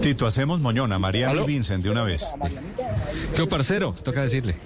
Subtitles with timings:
[0.00, 2.26] Tito, hacemos moñona, María y Vincent de una vez.
[3.34, 3.94] ¿Qué parcero?
[4.02, 4.56] Toca decirle.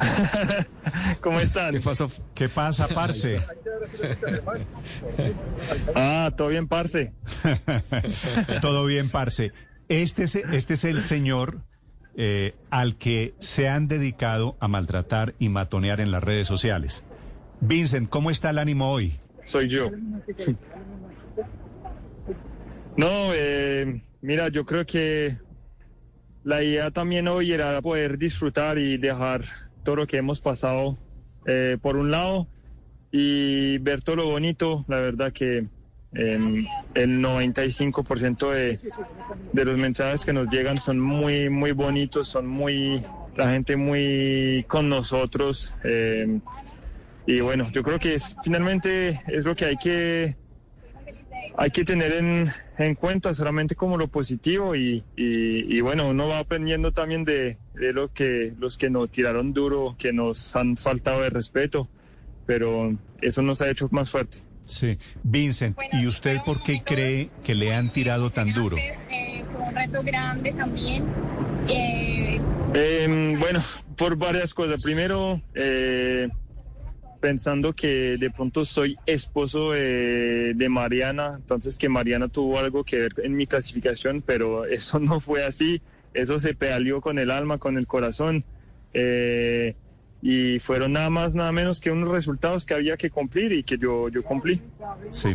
[1.20, 1.72] ¿Cómo están?
[1.72, 2.10] ¿Qué pasó?
[2.34, 3.40] ¿Qué pasa, parce?
[5.94, 7.12] ah, todo bien, parce.
[8.60, 9.52] todo bien, parce.
[9.88, 11.60] Este es, este es el señor
[12.16, 17.04] eh, al que se han dedicado a maltratar y matonear en las redes sociales.
[17.60, 19.18] Vincent, ¿cómo está el ánimo hoy?
[19.44, 19.90] Soy yo.
[22.96, 25.36] No, eh, mira, yo creo que
[26.44, 29.44] la idea también hoy era poder disfrutar y dejar
[29.82, 30.98] todo lo que hemos pasado
[31.46, 32.46] eh, por un lado
[33.10, 34.84] y ver todo lo bonito.
[34.88, 35.66] La verdad que
[36.14, 38.78] el 95% de,
[39.52, 44.64] de, los mensajes que nos llegan son muy, muy bonitos, son muy, la gente muy
[44.68, 45.74] con nosotros.
[45.82, 46.40] Eh,
[47.26, 50.36] y bueno, yo creo que finalmente es lo que hay que
[51.56, 56.38] hay que tener en, en cuenta solamente como lo positivo y, y, bueno, uno va
[56.38, 61.20] aprendiendo también de, de, lo que los que nos tiraron duro, que nos han faltado
[61.22, 61.88] de respeto,
[62.46, 64.38] pero eso nos ha hecho más fuerte.
[64.64, 68.76] Sí, Vincent, ¿y usted por qué cree que le han tirado tan duro?
[68.78, 71.04] Eh, fue un reto grande también.
[71.68, 72.40] Eh,
[72.74, 73.62] eh, bueno,
[73.96, 74.82] por varias cosas.
[74.82, 76.28] Primero, eh,
[77.24, 83.14] pensando que de pronto soy esposo de, Mariana, entonces que Mariana tuvo algo que ver
[83.22, 85.80] en mi clasificación, pero eso no fue así,
[86.12, 88.44] eso se pedaleó con el alma, con el corazón,
[88.92, 89.74] eh,
[90.20, 93.78] y fueron nada más, nada menos que unos resultados que había que cumplir y que
[93.78, 94.60] yo, yo cumplí.
[95.10, 95.34] Sí,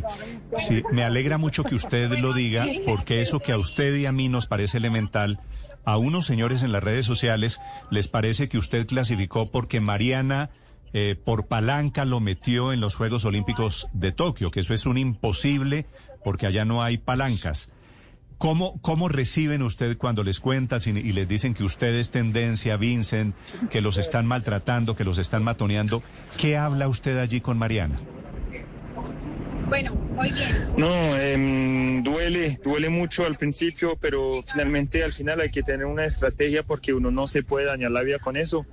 [0.58, 4.12] sí, me alegra mucho que usted lo diga, porque eso que a usted y a
[4.12, 5.40] mí nos parece elemental,
[5.86, 7.60] a unos señores en las redes sociales
[7.90, 10.52] les parece que usted clasificó porque Mariana
[10.94, 14.98] eh, por palanca lo metió en los Juegos Olímpicos de Tokio, que eso es un
[14.98, 15.86] imposible
[16.24, 17.72] porque allá no hay palancas.
[18.38, 23.36] ¿Cómo, cómo reciben usted cuando les cuentas y, les dicen que usted es tendencia, Vincent,
[23.70, 26.02] que los están maltratando, que los están matoneando?
[26.38, 28.00] ¿Qué habla usted allí con Mariana?
[29.68, 30.70] Bueno, muy bien.
[30.78, 36.06] No, em, duele, duele mucho al principio, pero finalmente al final hay que tener una
[36.06, 38.66] estrategia porque uno no se puede dañar la vida con eso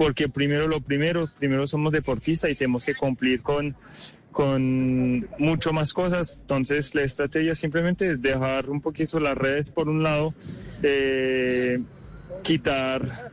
[0.00, 3.76] porque primero lo primero, primero somos deportistas y tenemos que cumplir con,
[4.32, 6.38] con mucho más cosas.
[6.40, 10.32] Entonces la estrategia simplemente es dejar un poquito las redes por un lado,
[10.82, 11.80] eh,
[12.42, 13.30] quitar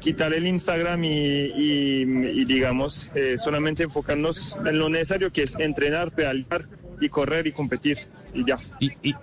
[0.00, 6.68] quitar el Instagram y, digamos eh, solamente enfocarnos en lo necesario que es entrenar, pedalear
[7.00, 7.98] y correr y competir
[8.32, 8.58] y ya.
[8.78, 9.14] Y, y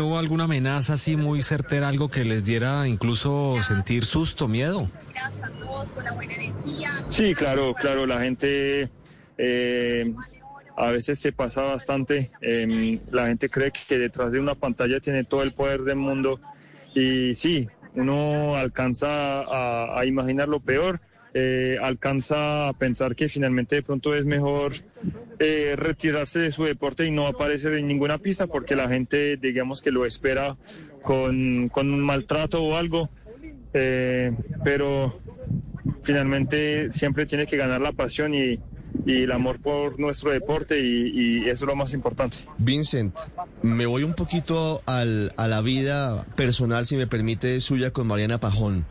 [0.00, 4.86] ¿hubo alguna amenaza así muy certera, algo que les diera incluso sentir susto, miedo?
[7.08, 8.90] Sí, claro, claro, la gente
[9.36, 10.14] eh,
[10.76, 15.24] a veces se pasa bastante, em, la gente cree que detrás de una pantalla tiene
[15.24, 16.40] todo el poder del mundo
[16.94, 21.00] y sí, uno alcanza a imaginar lo peor
[21.32, 24.72] eh, alcanza a pensar que finalmente de pronto es mejor
[25.38, 29.80] eh, retirarse de su deporte y no aparecer en ninguna pista porque la gente, digamos
[29.80, 30.56] que lo espera
[31.02, 33.08] con, con un maltrato o algo.
[33.72, 34.32] Eh,
[34.64, 35.20] pero
[36.02, 38.58] finalmente siempre tiene que ganar la pasión y,
[39.06, 42.38] el amor por nuestro deporte y, y, eso es lo más importante.
[42.58, 43.16] Vincent,
[43.62, 48.38] me voy un poquito al, a la vida personal, si me permite, suya con Mariana
[48.38, 48.84] Pajón.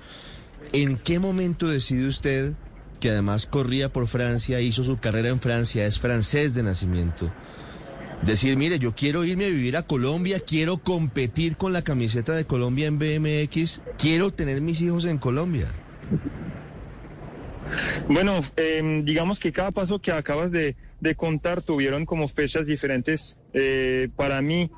[0.71, 2.53] ¿En qué momento decide usted,
[2.99, 7.31] que además corría por Francia, hizo su carrera en Francia, es francés de nacimiento,
[8.21, 12.45] decir, mire, yo quiero irme a vivir a Colombia, quiero competir con la camiseta de
[12.45, 15.69] Colombia en BMX, quiero tener mis hijos en Colombia?
[18.07, 20.75] Bueno, em, digamos que cada paso que acabas de,
[21.15, 23.39] contar tuvieron como fechas diferentes.
[23.53, 24.69] Eh, para mí,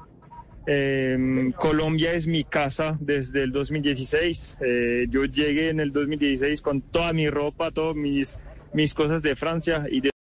[0.66, 4.58] eh, Colombia es mi casa desde el 2016.
[4.62, 8.40] Eh, yo llegué en el 2016 con toda mi ropa, todas mis,
[8.74, 10.10] mis cosas de Francia y de